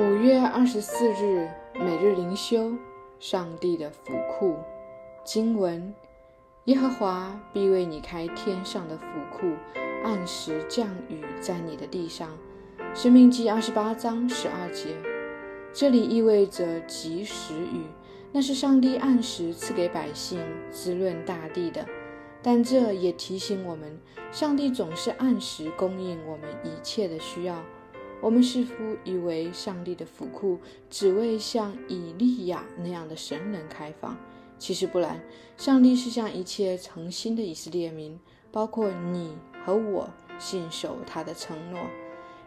[0.00, 2.72] 五月二十四日，每日灵修，
[3.18, 4.54] 上帝的府库
[5.24, 5.92] 经文：
[6.66, 9.48] 耶和华必为你开天上的府库，
[10.04, 12.30] 按时降雨在你的地上。
[12.94, 14.94] 生命记二十八章十二节。
[15.72, 17.82] 这里意味着及时雨，
[18.30, 20.40] 那是上帝按时赐给百姓
[20.70, 21.84] 滋润大地的。
[22.40, 23.98] 但这也提醒我们，
[24.30, 27.60] 上帝总是按时供应我们一切的需要。
[28.20, 30.58] 我们似乎以为上帝的府库
[30.90, 34.16] 只为像以利亚那样的神人开放，
[34.58, 35.20] 其实不然。
[35.56, 38.18] 上帝是向一切诚心的以色列民，
[38.50, 41.80] 包括你和我，信守他的承诺。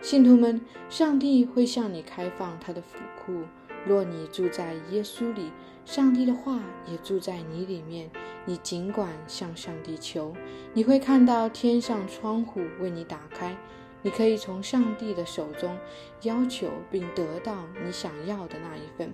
[0.00, 3.42] 信徒们，上帝会向你开放他的府库。
[3.86, 5.50] 若你住在耶稣里，
[5.84, 8.10] 上帝的话也住在你里面。
[8.44, 10.34] 你尽管向上帝求，
[10.74, 13.56] 你会看到天上窗户为你打开。
[14.02, 15.76] 你可以从上帝的手中
[16.22, 19.12] 要求并得到你想要的那一份。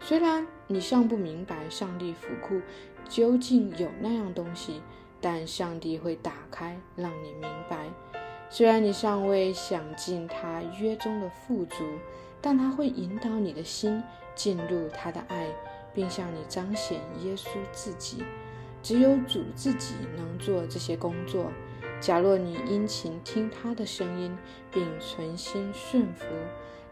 [0.00, 2.60] 虽然你尚不明白上帝府库
[3.08, 4.82] 究竟有那样东西，
[5.20, 7.88] 但上帝会打开，让你明白。
[8.50, 11.84] 虽然你尚未享尽他约中的富足，
[12.42, 14.02] 但他会引导你的心
[14.34, 15.48] 进入他的爱，
[15.94, 18.22] 并向你彰显耶稣自己。
[18.82, 21.50] 只有主自己能做这些工作。
[22.00, 24.36] 假若你殷勤听他的声音，
[24.70, 26.26] 并存心顺服，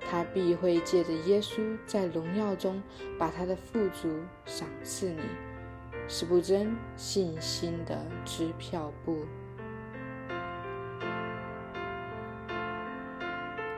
[0.00, 2.82] 他必会借着耶稣在荣耀中
[3.18, 4.08] 把他的富足
[4.46, 5.20] 赏赐你。
[6.08, 9.24] 是不真信心的支票簿。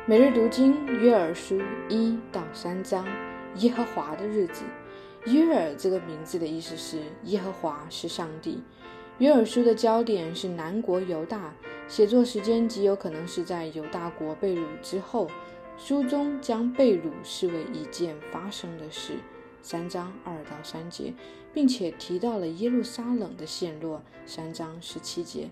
[0.07, 3.07] 每日读经约珥书一到三章，
[3.57, 4.65] 耶和华的日子。
[5.27, 8.63] 约珥这个名字的意思是耶和华是上帝。
[9.19, 11.55] 约珥书的焦点是南国犹大，
[11.87, 15.31] 写作时间极有可能是在犹大国被掳之后。
[15.77, 19.15] 书中将被掳视为一件发生的事，
[19.61, 21.13] 三章二到三节，
[21.53, 25.49] 并且提到了耶路撒冷的陷落，三章十七节。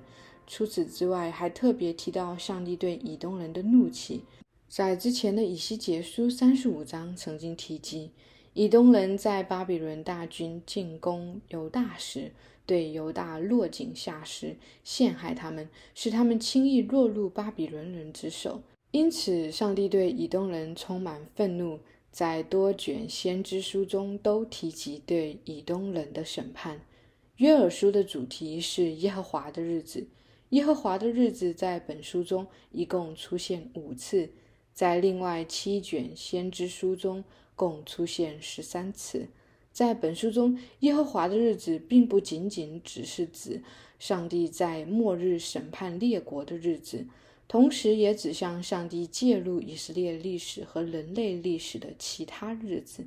[0.46, 4.24] 除此之外，还特别提到上帝对以东人的怒气，
[4.68, 8.12] 在之前的以西结书三十五章曾经提及，
[8.54, 12.32] 以东人在巴比伦大军进攻犹大时。
[12.64, 18.62] 对犹大落井下石，陷害他们，使他们轻易落入巴比伦人之手。
[18.90, 21.80] 因此，上帝对以东人充满愤怒，
[22.10, 26.80] 在多卷先知书中都提及对以东人的审判。
[27.36, 30.06] 约珥书的主题是耶和华的日子。
[30.50, 34.30] 耶和华的日子在本书中一共出现五次，
[34.74, 37.24] 在另外七卷先知书中
[37.56, 39.28] 共出现十三次。
[39.72, 43.62] 在本书中，耶和华的日子并不仅仅只是指
[43.98, 47.06] 上帝在末日审判列国的日子，
[47.48, 53.06] 同时也指向上帝介入以色列历史和人类历史的其他日子。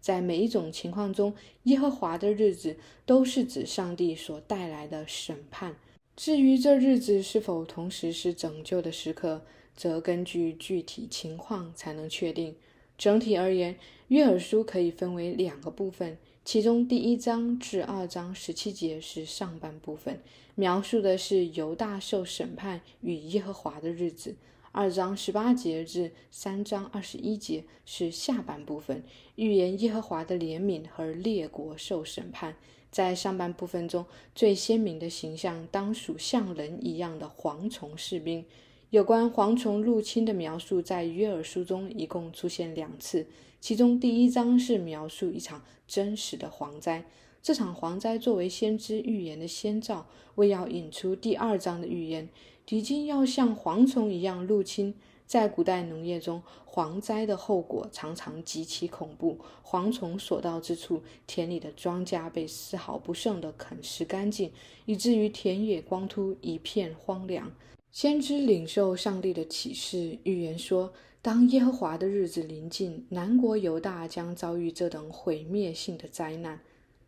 [0.00, 5.76] 在每一种情况中，耶和华的日子都是指上帝所带来的审判。
[6.14, 9.42] 至于这日子是否同时是拯救的时刻，
[9.74, 12.54] 则根据具体情况才能确定。
[13.02, 13.74] 整体而言，
[14.06, 20.22] 约珥书可以分为两个部分，其中第一章至二章十七节是上半部分，
[20.54, 24.36] 描述的是犹大受审判与耶和华的日子；
[24.70, 29.02] 二章十八节至三章二十一节是下半部分，
[29.34, 32.54] 预言耶和华的怜悯和列国受审判。
[32.92, 38.44] 在上半部分中最鲜明的形象，当属像人一样的蝗虫士兵。
[38.92, 43.26] 有关蝗虫入侵的描述，在约珥书中一共出现两次。
[43.58, 47.06] 其中第一章是描述一场真实的蝗灾，
[47.42, 52.28] 这场蝗灾作为先知预言的先兆，为要引出第二章的预言，
[52.66, 54.94] 敌军要像蝗虫一样入侵。
[55.24, 64.52] 在古代农业中，蝗灾的后果常常极其恐怖，蝗虫所到之处，田里的庄稼被丝毫不剩地啃食干净，
[64.84, 67.50] 以至于田野光秃，一片荒凉。
[67.92, 76.58] 先知领受上帝的启示，预言说，当耶和华的日子临近，南国犹大将遭遇这等毁灭性的灾难。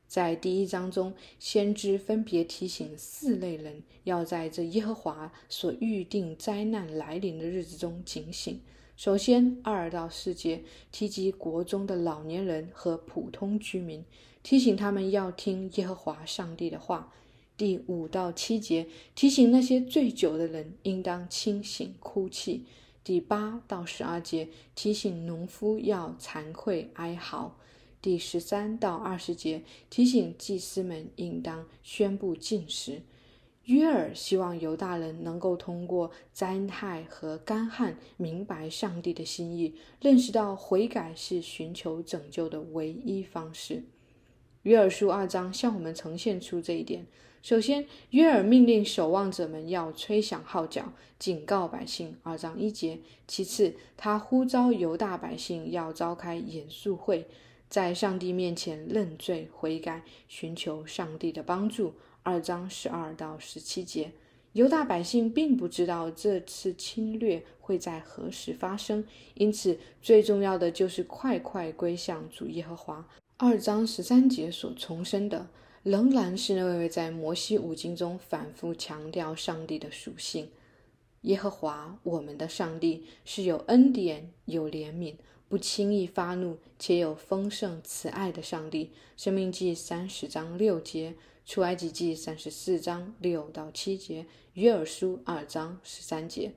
[0.06, 8.60] 在第一章中，先知分别提醒四类人，要在这耶和华所预定灾难来临的日子中警醒。
[8.94, 14.04] 首先，二到四节提及国中的老年人和普通居民，
[14.42, 17.10] 提醒他们要听耶和华上帝的话。
[17.56, 22.64] 第五到七节提醒那些醉酒的人应当清醒哭泣。
[23.04, 27.56] 第八到十二节提醒农夫要惭愧哀嚎。
[28.00, 33.02] 第十三到二十节提醒祭司们应当宣布禁食。
[33.64, 43.84] 约尔希望犹大人能够通过灾害和干旱明白上帝的心意，认识到悔改是寻求拯救的唯一方式。
[44.64, 47.06] 约尔书二章向我们呈现出这一点。
[47.44, 52.16] 首先，约尔命令守望者们要吹响号角，警告百姓。
[52.22, 53.00] 二章一节。
[53.28, 57.28] 其次，他呼召犹大百姓要召开严肃会，
[57.68, 61.92] 在上帝面前认罪悔改，寻求上帝的帮助。
[62.22, 64.12] 二章十二到十七节，
[64.54, 69.04] 犹大百姓并不知道这次侵略会在何时发生，
[69.34, 73.06] 因此最重要的就是快快归向主耶和华。
[73.36, 75.46] 二章十三节所重申的，
[75.84, 80.50] 仍然是那位在摩西五经中反复强调上帝的属性：
[81.20, 85.14] 耶和华我们的上帝是有恩典、有怜悯、
[85.46, 88.90] 不轻易发怒，且有丰盛慈爱的上帝。
[89.16, 91.14] 生命记三十章六节。
[91.46, 96.52] 出埃及记三十四章六到七节，约珥书二章十三节。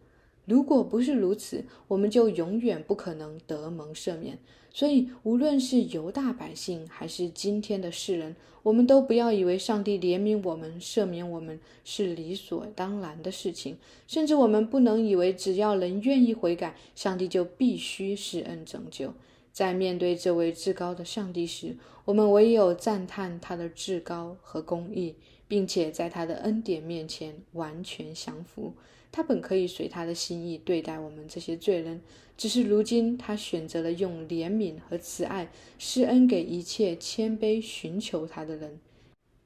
[0.47, 4.39] 如果不是如此，我们就永远不可能得蒙赦免。
[4.73, 8.33] 所以，无论是犹大百姓，还是今天的世人，
[8.63, 13.75] 我们都不要以为上帝怜悯我们、赦免我们是理所当然的事情。
[14.07, 19.13] 甚至我们不能以为只要人愿意悔改，上帝就必须施恩拯救。
[19.51, 25.15] 在面对这位至高的上帝时，我们唯有赞叹他的至高和公义，
[25.47, 28.73] 并且在他的恩典面前完全降服。
[29.17, 31.99] 他本可以随他的心意对待我们这些罪人，
[32.37, 35.49] 只是如今他选择了用怜悯和慈爱
[35.79, 38.79] 施恩给一切谦卑寻求他的人。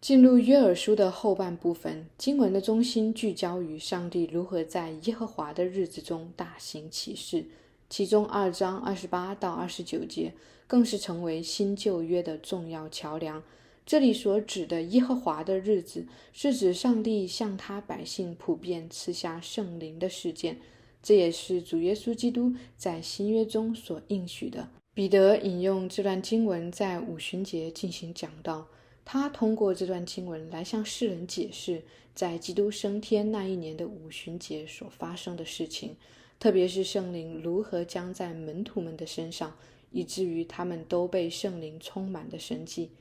[0.02, 7.46] 进入约珥书的后半部分，经文的中心聚焦于上帝如何在耶和华的日子中大行其事。
[7.90, 10.34] 其中二章二十八到二十九节
[10.68, 13.42] 更是成为新旧约的重要桥梁。
[13.86, 20.58] 这里所指的耶和华的日子，是指上帝向他百姓普遍赐下圣灵的事件。
[21.04, 24.70] 这也是主耶稣基督在新约中所应许的。
[24.94, 28.68] 彼得引用这段经文在五旬节进行讲道，
[29.04, 31.82] 他通过这段经文来向世人解释，
[32.14, 35.96] 在基督升天那一年的五旬节所发生的事情。
[36.40, 39.56] 特别是圣灵如何将在门徒们的身上，
[39.92, 42.92] 以至于他们都被圣灵充满的神迹。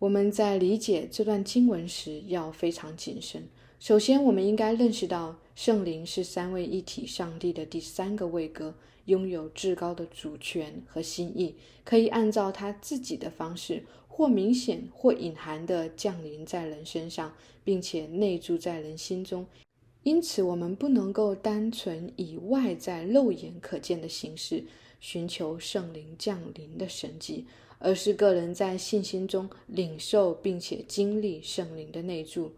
[0.00, 3.48] 我们在理解这段经文时要非常谨慎。
[3.78, 8.74] 首先，我们应该认识到圣灵是三位一体上帝的第三个位格，
[9.04, 11.54] 拥有至高的主权和心意，
[11.84, 17.32] 可以按照他自己的方式，或明显或隐含地降临在人身上，
[17.62, 19.46] 并且内住在人心中。
[20.02, 24.64] 因此，我们不能够单纯以外在肉眼可见的形式
[25.00, 27.46] 寻求圣灵降临的神迹，
[27.78, 32.52] 而是个人在信心中领受并且经历圣灵的内住。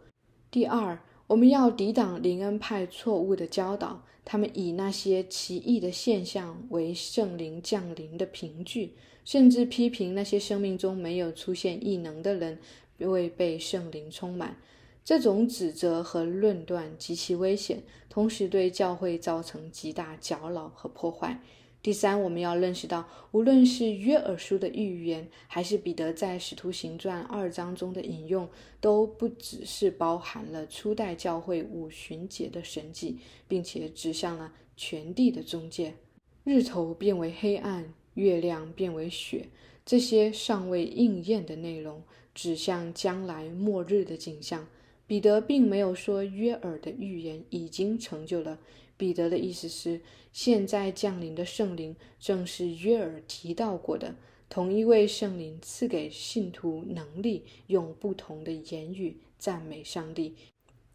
[0.50, 12.58] 第二，我们要抵挡灵恩派错误的教导，他们以那些奇异的现象为圣灵降临的凭据，甚至批评那些生命中没有出现异能的人
[12.98, 14.56] 未被圣灵充满。
[15.04, 21.40] 这种指责和论断极其危险，同时对教会造成极大搅扰和破坏。
[21.86, 28.48] 第三，我们要认识到，无论是约珥书的预言，还是彼得在使徒行传二章中的引用，
[28.80, 35.94] 都不只是包含了初代教会五旬节的神迹，并且指向了全地的中介。
[36.42, 39.46] 日头变为黑暗，月亮变为雪，
[39.84, 42.02] 这些尚未应验的内容，
[42.34, 44.66] 指向将来末日的景象。
[45.06, 48.58] 彼得并没有说约尔的预言已经成就了。
[48.96, 50.00] 彼得的意思是，
[50.32, 54.14] 现在降临的圣灵正是约尔提到过的
[54.48, 60.34] 同一位圣灵，赐给信徒能力，用不同的言语赞美上帝。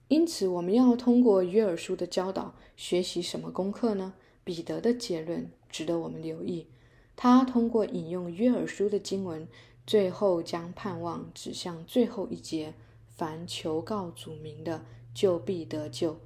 [0.08, 4.14] 因此，我们要通过约尔书的教导学习什么功课呢？
[4.44, 6.68] 彼得的结论值得我们留意。
[7.16, 9.48] 他通过引用约尔书的经文，
[9.86, 12.74] 最后将盼望指向最后一节。
[13.08, 16.18] 凡求告主名的，就必得救。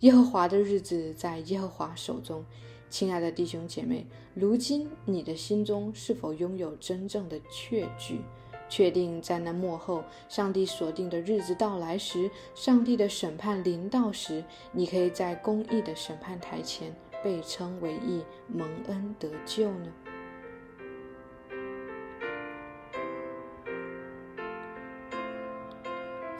[0.00, 2.44] 耶和华的日子在耶和华手中。
[2.88, 8.20] 亲爱的弟兄姐妹，如今你的心中是否拥有真正的确据，
[8.68, 14.42] 确定在那幕后，上帝所定的日子到来时，上帝的审判临到时，
[14.72, 16.92] 你可以在公义的审判台前
[17.22, 19.92] 被称为义，蒙恩得救呢？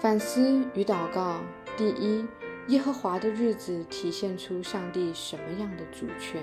[0.01, 1.39] 反思与祷告：
[1.77, 2.25] 第一，
[2.69, 6.43] 耶和华的日子体现出上帝什么样的主权？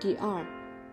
[0.00, 0.44] 第二，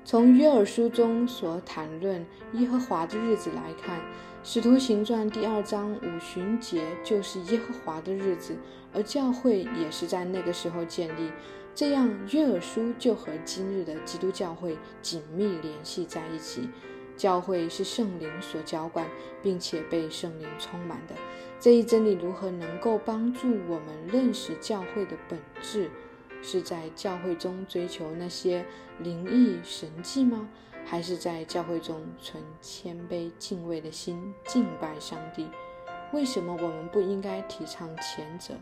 [0.04, 4.00] 从约珥书中所谈论耶和华的日子来看，
[4.44, 8.56] 《使徒行传》第二章五旬节就是耶和华的日子，
[8.94, 11.32] 而教会也是在那个时候建立。
[11.74, 16.70] 这样，约珥书就和今日的基督教会紧密联系在一起。
[17.18, 19.06] 教会是圣灵所浇灌，
[19.44, 21.14] 并且被圣灵充满的。
[21.62, 25.92] 这一真理如何能够帮助我们认识教会的本质？
[26.42, 28.66] 是在教会中追求那些
[28.98, 30.50] 灵异神迹吗？
[30.84, 35.48] 还是在教会中存谦卑敬畏的心敬拜上帝？
[36.12, 38.56] 为什么我们不应该提倡前者？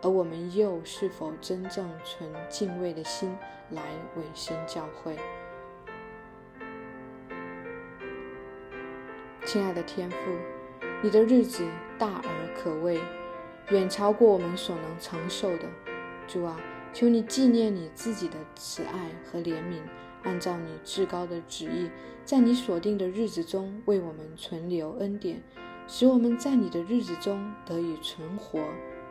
[0.00, 3.36] 而我们又是否真正存敬畏的心
[3.70, 3.82] 来
[4.14, 5.18] 委身教会？
[9.44, 10.16] 亲爱的天父，
[11.06, 11.64] 你的日子
[11.96, 12.98] 大而可畏，
[13.70, 15.68] 远超过我们所能承受的。
[16.26, 16.60] 主啊，
[16.92, 19.78] 求你纪念你自己的慈爱和怜悯，
[20.24, 21.88] 按照你至高的旨意，
[22.24, 25.40] 在你所定的日子中为我们存留恩典，
[25.86, 28.58] 使我们在你的日子中得以存活，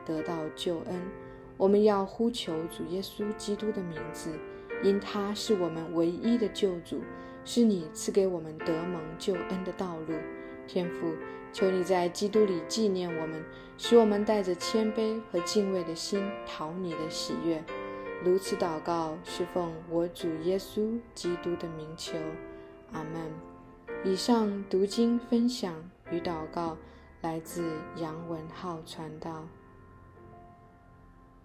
[0.05, 1.01] 得到救恩。
[1.55, 4.31] 我们要呼求主耶稣基督的名字，
[4.83, 6.99] 因他是我们唯一的救主。
[7.45, 10.15] 是你赐给我们得蒙救恩的道路，
[10.67, 11.13] 天父，
[11.53, 13.43] 求你在基督里纪念我们，
[13.77, 17.63] 使我们带着谦卑和敬畏的心讨你的喜悦。
[18.23, 22.17] 如此祷告，是奉我主耶稣基督的名求，
[22.91, 23.31] 阿门。
[24.03, 25.73] 以上读经分享
[26.11, 26.77] 与祷告
[27.21, 27.63] 来自
[27.97, 29.47] 杨文浩传道。